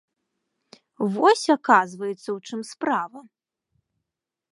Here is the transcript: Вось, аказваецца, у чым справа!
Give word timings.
Вось, 1.17 1.43
аказваецца, 1.55 2.29
у 2.33 2.39
чым 2.47 2.61
справа! 2.71 3.19